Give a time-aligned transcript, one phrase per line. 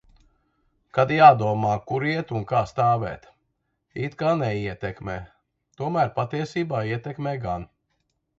[0.97, 3.27] Kad jādomā, kur iet un kā stāvēt...
[4.07, 5.19] "It kā neietekmē",
[5.83, 7.69] tomēr patiesībā ietekmē gan.